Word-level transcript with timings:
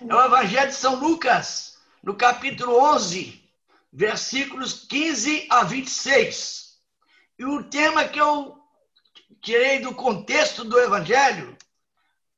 É 0.00 0.14
o 0.14 0.24
Evangelho 0.24 0.68
de 0.68 0.74
São 0.74 0.96
Lucas, 0.96 1.78
no 2.02 2.14
capítulo 2.14 2.78
11, 2.92 3.42
versículos 3.90 4.86
15 4.86 5.46
a 5.50 5.64
26. 5.64 6.76
E 7.38 7.44
o 7.46 7.64
tema 7.64 8.04
que 8.04 8.20
eu 8.20 8.58
tirei 9.40 9.78
do 9.78 9.94
contexto 9.94 10.64
do 10.64 10.78
Evangelho, 10.78 11.56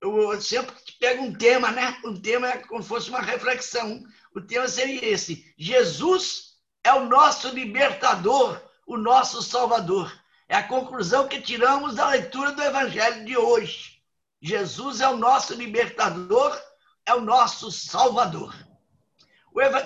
eu 0.00 0.40
sempre 0.40 0.74
pego 0.98 1.22
um 1.22 1.32
tema, 1.32 1.70
né? 1.70 1.96
Um 2.04 2.20
tema 2.20 2.48
é 2.48 2.58
como 2.58 2.82
se 2.82 2.88
fosse 2.88 3.08
uma 3.08 3.20
reflexão. 3.20 4.02
O 4.34 4.40
tema 4.40 4.66
seria 4.66 5.04
esse: 5.04 5.54
Jesus 5.56 6.56
é 6.82 6.92
o 6.92 7.06
nosso 7.06 7.48
libertador, 7.50 8.60
o 8.84 8.96
nosso 8.96 9.40
salvador. 9.42 10.12
É 10.48 10.56
a 10.56 10.68
conclusão 10.68 11.28
que 11.28 11.40
tiramos 11.40 11.94
da 11.94 12.08
leitura 12.08 12.50
do 12.50 12.62
Evangelho 12.62 13.24
de 13.24 13.36
hoje. 13.36 14.02
Jesus 14.42 15.00
é 15.00 15.08
o 15.08 15.16
nosso 15.16 15.54
libertador, 15.54 16.60
é 17.06 17.14
o 17.14 17.20
nosso 17.20 17.70
salvador. 17.70 18.54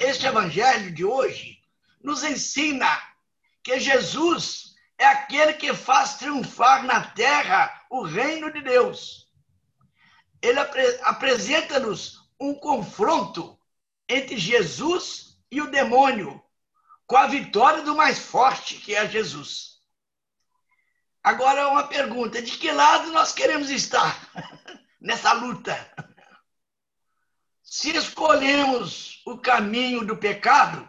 Este 0.00 0.26
Evangelho 0.26 0.92
de 0.92 1.04
hoje 1.04 1.58
nos 2.02 2.22
ensina 2.22 2.88
que 3.62 3.80
Jesus 3.80 4.74
é 4.98 5.06
aquele 5.06 5.54
que 5.54 5.74
faz 5.74 6.14
triunfar 6.14 6.84
na 6.84 7.02
terra 7.02 7.84
o 7.90 8.02
reino 8.02 8.52
de 8.52 8.60
Deus. 8.60 9.26
Ele 10.40 10.60
apre 10.60 11.00
apresenta-nos 11.02 12.20
um 12.38 12.54
confronto 12.54 13.58
entre 14.08 14.38
Jesus 14.38 15.38
e 15.50 15.60
o 15.60 15.70
demônio, 15.70 16.42
com 17.06 17.16
a 17.16 17.26
vitória 17.26 17.82
do 17.82 17.96
mais 17.96 18.18
forte, 18.18 18.76
que 18.76 18.94
é 18.94 19.08
Jesus. 19.08 19.80
Agora, 21.22 21.68
uma 21.68 21.88
pergunta: 21.88 22.40
de 22.40 22.56
que 22.56 22.70
lado 22.70 23.10
nós 23.10 23.32
queremos 23.32 23.70
estar 23.70 24.16
nessa 25.00 25.32
luta? 25.32 25.74
Se 27.68 27.90
escolhemos 27.90 29.20
o 29.26 29.36
caminho 29.36 30.06
do 30.06 30.16
pecado, 30.16 30.88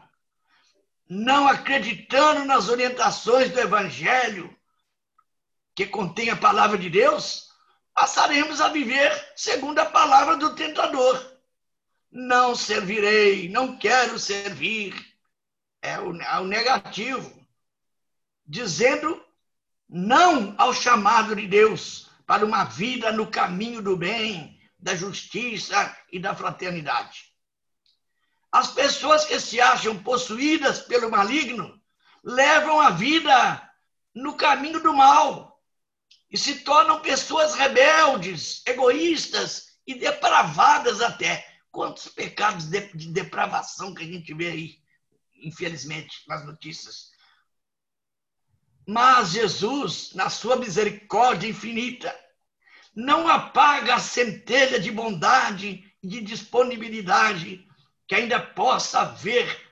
não 1.09 1.47
acreditando 1.47 2.45
nas 2.45 2.69
orientações 2.69 3.51
do 3.51 3.59
Evangelho, 3.59 4.55
que 5.73 5.87
contém 5.87 6.29
a 6.29 6.37
palavra 6.37 6.77
de 6.77 6.87
Deus, 6.87 7.49
passaremos 7.95 8.61
a 8.61 8.69
viver 8.69 9.11
segundo 9.35 9.79
a 9.79 9.87
palavra 9.87 10.37
do 10.37 10.53
tentador. 10.53 11.19
Não 12.11 12.55
servirei, 12.55 13.49
não 13.49 13.75
quero 13.75 14.19
servir. 14.19 14.95
É 15.81 15.99
o, 15.99 16.15
é 16.21 16.39
o 16.39 16.45
negativo. 16.45 17.43
Dizendo 18.45 19.19
não 19.89 20.53
ao 20.59 20.73
chamado 20.73 21.35
de 21.35 21.47
Deus 21.47 22.07
para 22.25 22.45
uma 22.45 22.65
vida 22.65 23.11
no 23.11 23.25
caminho 23.25 23.81
do 23.81 23.97
bem, 23.97 24.56
da 24.79 24.95
justiça 24.95 25.95
e 26.11 26.19
da 26.19 26.35
fraternidade. 26.35 27.33
As 28.51 28.71
pessoas 28.71 29.25
que 29.25 29.39
se 29.39 29.59
acham 29.59 30.01
possuídas 30.01 30.79
pelo 30.79 31.11
maligno 31.11 31.81
levam 32.23 32.79
a 32.79 32.89
vida 32.89 33.71
no 34.13 34.35
caminho 34.35 34.81
do 34.81 34.93
mal 34.93 35.61
e 36.29 36.37
se 36.37 36.59
tornam 36.59 37.01
pessoas 37.01 37.55
rebeldes, 37.55 38.61
egoístas 38.65 39.77
e 39.85 39.95
depravadas 39.95 41.01
até. 41.01 41.45
Quantos 41.71 42.07
pecados 42.07 42.65
de, 42.65 42.91
de 42.93 43.11
depravação 43.11 43.93
que 43.93 44.03
a 44.03 44.07
gente 44.07 44.33
vê 44.33 44.47
aí, 44.47 44.75
infelizmente, 45.35 46.23
nas 46.27 46.45
notícias. 46.45 47.11
Mas 48.87 49.31
Jesus, 49.31 50.13
na 50.13 50.29
sua 50.29 50.55
misericórdia 50.55 51.47
infinita, 51.47 52.13
não 52.97 53.27
apaga 53.27 53.93
a 53.93 53.99
centelha 53.99 54.79
de 54.79 54.91
bondade 54.91 55.85
e 56.01 56.07
de 56.07 56.19
disponibilidade 56.19 57.63
que 58.07 58.15
ainda 58.15 58.39
possa 58.39 59.01
haver 59.01 59.71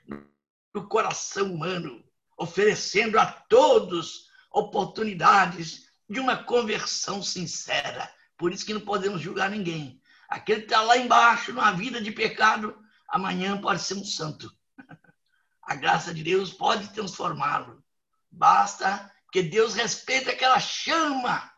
no 0.72 0.88
coração 0.88 1.52
humano, 1.52 2.06
oferecendo 2.38 3.18
a 3.18 3.26
todos 3.26 4.30
oportunidades 4.52 5.90
de 6.08 6.20
uma 6.20 6.38
conversão 6.38 7.24
sincera. 7.24 8.08
Por 8.38 8.54
isso 8.54 8.64
que 8.64 8.76
não 8.76 8.82
podemos 8.82 9.20
julgar 9.20 9.50
ninguém. 9.50 10.00
Aquele 10.30 10.60
que 10.60 10.66
está 10.68 10.84
lá 10.84 10.96
embaixo, 10.96 11.52
numa 11.52 11.72
vida 11.72 12.00
de 12.00 12.12
pecado, 12.12 12.78
amanhã 13.10 13.60
pode 13.60 13.82
ser 13.82 13.96
um 13.96 14.06
santo. 14.06 14.56
A 15.64 15.74
graça 15.74 16.14
de 16.14 16.22
Deus 16.22 16.54
pode 16.54 16.94
transformá-lo. 16.94 17.84
Basta 18.30 19.12
que 19.32 19.42
Deus 19.42 19.74
respeite 19.74 20.30
aquela 20.30 20.60
chama 20.60 21.55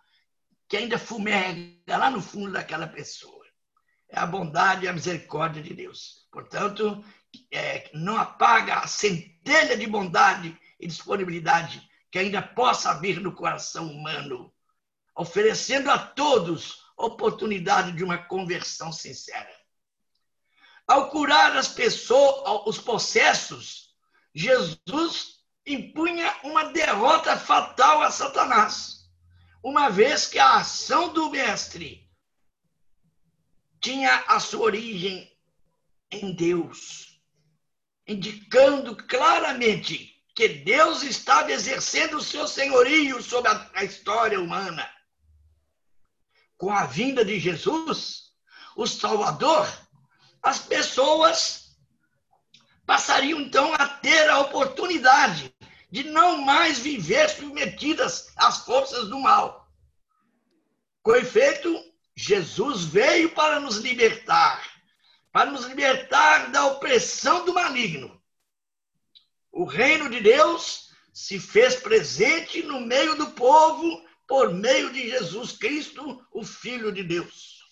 que 0.68 0.78
ainda 0.78 1.00
fumega 1.00 1.98
lá 1.98 2.10
no 2.10 2.22
fundo 2.22 2.52
daquela 2.52 2.88
pessoa 2.88 3.38
é 4.10 4.20
a 4.20 4.26
bondade 4.26 4.86
e 4.86 4.88
a 4.88 4.94
misericórdia 4.94 5.62
de 5.62 5.74
Deus. 5.74 6.28
Portanto, 6.32 7.04
é, 7.52 7.90
não 7.94 8.18
apaga 8.18 8.76
a 8.76 8.88
centelha 8.88 9.78
de 9.78 9.86
bondade 9.86 10.58
e 10.80 10.88
disponibilidade 10.88 11.88
que 12.10 12.20
ainda 12.20 12.42
possa 12.42 12.94
vir 13.00 13.20
no 13.20 13.34
coração 13.34 13.88
humano, 13.92 14.54
oferecendo 15.16 15.92
a 15.92 15.98
todos 15.98 16.86
oportunidade 16.98 17.92
de 17.92 18.04
uma 18.04 18.18
conversão 18.18 18.92
sincera. 18.92 19.52
Ao 20.88 21.10
curar 21.10 21.56
as 21.58 21.68
pessoas, 21.68 22.64
os 22.66 22.80
processos, 22.80 23.94
Jesus 24.34 25.42
impunha 25.66 26.34
uma 26.44 26.66
derrota 26.72 27.36
fatal 27.36 28.02
a 28.02 28.10
Satanás, 28.10 28.97
uma 29.68 29.90
vez 29.90 30.26
que 30.26 30.40
a 30.40 30.60
ação 30.60 31.12
do 31.12 31.30
mestre 31.30 32.10
tinha 33.82 34.16
a 34.26 34.40
sua 34.40 34.62
origem 34.62 35.30
em 36.10 36.34
Deus, 36.34 37.20
indicando 38.08 38.96
claramente 38.96 40.24
que 40.34 40.48
Deus 40.48 41.04
estava 41.04 41.52
exercendo 41.52 42.16
o 42.16 42.24
seu 42.24 42.48
senhorio 42.48 43.22
sobre 43.22 43.52
a, 43.74 43.84
história 43.84 44.40
humana. 44.40 44.90
Com 46.58 46.72
a 46.72 46.86
vinda 46.86 47.26
de 47.26 47.38
Jesus, 47.38 48.32
o 48.74 48.88
Salvador, 48.88 49.68
as 50.42 50.60
pessoas 50.60 51.78
passariam 52.86 53.42
então 53.42 53.74
a 53.74 53.86
ter 53.86 54.30
a 54.30 54.40
oportunidade 54.40 55.54
de 55.90 56.04
não 56.04 56.42
mais 56.42 56.80
viver 56.80 57.30
submetidas 57.30 58.32
às 58.36 58.66
forças 58.66 59.10
do 59.10 59.20
mal. 59.20 59.68
Com 61.02 61.16
efeito, 61.16 61.74
Jesus 62.16 62.84
veio 62.84 63.30
para 63.30 63.60
nos 63.60 63.78
libertar, 63.78 64.62
para 65.32 65.52
nos 65.52 65.66
libertar 65.66 66.52
da 66.52 66.66
opressão 66.66 67.46
do 67.46 67.54
maligno. 67.54 68.22
O 69.52 69.64
reino 69.64 70.10
de 70.10 70.20
Deus 70.20 70.92
se 71.14 71.40
fez 71.40 71.76
presente 71.78 72.62
no 72.62 72.82
meio 72.82 73.16
do 73.16 73.32
povo 73.32 74.06
por 74.28 74.54
meio 74.54 74.92
de 74.92 75.10
Jesus 75.10 75.54
Cristo, 75.54 76.24
o 76.32 76.44
Filho 76.44 76.92
de 76.92 77.04
Deus. 77.04 77.64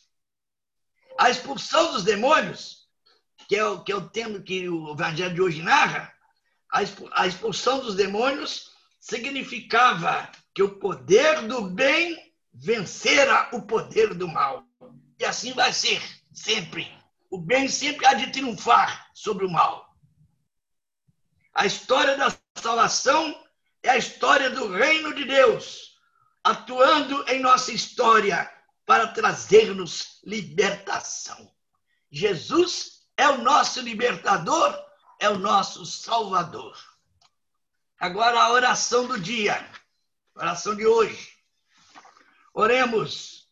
A 1.19 1.29
expulsão 1.29 1.91
dos 1.91 2.03
demônios, 2.03 2.87
que 3.47 3.55
é 3.55 3.65
o, 3.65 3.83
que 3.83 3.91
é 3.91 3.95
o 3.95 4.09
tema 4.09 4.39
que 4.39 4.67
o 4.69 4.93
Evangelho 4.93 5.35
de 5.35 5.41
hoje 5.41 5.61
narra, 5.61 6.14
a 7.13 7.27
expulsão 7.27 7.79
dos 7.79 7.95
demônios 7.95 8.71
significava 8.99 10.29
que 10.53 10.61
o 10.61 10.77
poder 10.77 11.47
do 11.47 11.69
bem 11.69 12.33
vencera 12.53 13.49
o 13.53 13.61
poder 13.61 14.13
do 14.13 14.27
mal. 14.27 14.63
E 15.19 15.25
assim 15.25 15.53
vai 15.53 15.71
ser, 15.71 16.01
sempre. 16.33 16.91
O 17.29 17.37
bem 17.37 17.67
sempre 17.67 18.05
há 18.05 18.13
de 18.13 18.31
triunfar 18.31 19.09
sobre 19.13 19.45
o 19.45 19.51
mal. 19.51 19.95
A 21.53 21.65
história 21.65 22.17
da 22.17 22.35
salvação 22.55 23.41
é 23.81 23.91
a 23.91 23.97
história 23.97 24.49
do 24.49 24.71
reino 24.71 25.13
de 25.13 25.23
Deus, 25.23 25.97
atuando 26.43 27.23
em 27.29 27.39
nossa 27.39 27.71
história 27.71 28.51
para 28.85 29.07
trazer-nos 29.07 30.19
libertação. 30.25 31.51
Jesus 32.11 33.05
é 33.17 33.27
o 33.29 33.41
nosso 33.41 33.81
libertador, 33.81 34.77
é 35.25 35.29
o 35.29 35.39
nosso 35.39 35.85
salvador. 35.85 36.77
Agora 37.99 38.39
a 38.39 38.51
oração 38.51 39.07
do 39.07 39.19
dia, 39.19 39.67
oração 40.35 40.75
de 40.75 40.85
hoje. 40.85 41.35
Oremos. 42.53 43.49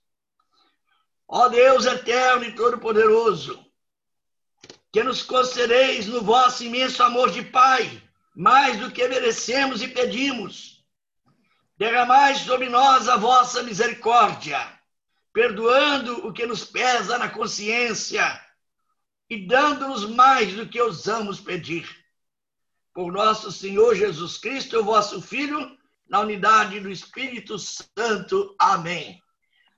Ó 1.27 1.49
Deus 1.49 1.85
eterno 1.85 2.45
e 2.45 2.53
todo-poderoso, 2.53 3.65
que 4.91 5.01
nos 5.03 5.23
concedeis 5.23 6.05
no 6.05 6.21
vosso 6.21 6.63
imenso 6.63 7.01
amor 7.01 7.31
de 7.31 7.41
Pai, 7.41 8.01
mais 8.35 8.79
do 8.79 8.91
que 8.91 9.07
merecemos 9.07 9.81
e 9.81 9.87
pedimos. 9.87 10.85
Derramai 11.75 12.35
sobre 12.35 12.69
nós 12.69 13.09
a 13.09 13.17
vossa 13.17 13.63
misericórdia, 13.63 14.59
perdoando 15.33 16.27
o 16.27 16.31
que 16.31 16.45
nos 16.45 16.63
pesa 16.63 17.17
na 17.17 17.29
consciência 17.29 18.39
e 19.33 19.47
dando-nos 19.47 20.05
mais 20.05 20.53
do 20.53 20.67
que 20.67 20.79
ousamos 20.79 21.39
pedir. 21.39 21.89
Por 22.93 23.11
nosso 23.11 23.51
Senhor 23.51 23.95
Jesus 23.95 24.37
Cristo, 24.37 24.83
vosso 24.83 25.19
Filho, 25.19 25.75
na 26.07 26.19
unidade 26.19 26.79
do 26.79 26.91
Espírito 26.91 27.57
Santo. 27.57 28.55
Amém. 28.59 29.19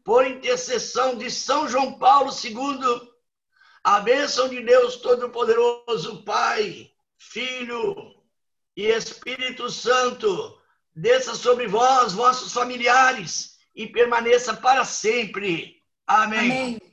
Por 0.03 0.27
intercessão 0.27 1.17
de 1.17 1.31
São 1.31 1.69
João 1.69 1.97
Paulo 1.97 2.31
II, 2.31 3.15
A 3.81 4.01
bênção 4.01 4.49
de 4.49 4.61
Deus 4.61 4.97
Todo-Poderoso, 4.97 6.23
Pai, 6.23 6.91
Filho 7.17 7.95
e 8.75 8.87
Espírito 8.87 9.69
Santo, 9.69 10.59
desça 10.93 11.33
sobre 11.33 11.65
vós, 11.67 12.11
vossos 12.11 12.51
familiares, 12.51 13.57
e 13.73 13.87
permaneça 13.87 14.53
para 14.53 14.83
sempre. 14.83 15.81
Amém. 16.05 16.39
Amém. 16.39 16.85